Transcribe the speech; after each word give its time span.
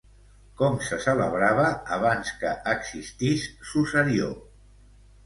Com 0.59 0.77
se 0.85 0.97
celebrava, 1.01 1.65
abans 1.97 2.31
que 2.39 2.53
existís 2.71 3.45
Susarió? 3.73 4.31